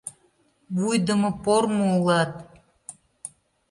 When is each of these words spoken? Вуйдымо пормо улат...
Вуйдымо 0.77 1.31
пормо 1.43 1.85
улат... 1.97 2.33